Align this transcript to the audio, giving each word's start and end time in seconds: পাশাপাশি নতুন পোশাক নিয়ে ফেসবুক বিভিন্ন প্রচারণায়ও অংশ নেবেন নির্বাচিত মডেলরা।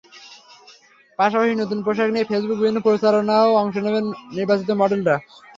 পাশাপাশি 1.19 1.53
নতুন 1.57 1.79
পোশাক 1.85 2.09
নিয়ে 2.11 2.29
ফেসবুক 2.29 2.57
বিভিন্ন 2.59 2.79
প্রচারণায়ও 2.85 3.59
অংশ 3.61 3.75
নেবেন 3.85 4.05
নির্বাচিত 4.35 4.69
মডেলরা। 4.81 5.15